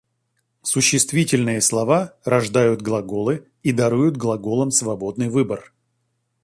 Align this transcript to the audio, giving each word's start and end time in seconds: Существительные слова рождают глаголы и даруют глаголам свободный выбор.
Существительные 0.63 1.61
слова 1.61 2.17
рождают 2.25 2.81
глаголы 2.81 3.47
и 3.61 3.71
даруют 3.71 4.17
глаголам 4.17 4.71
свободный 4.71 5.29
выбор. 5.29 5.75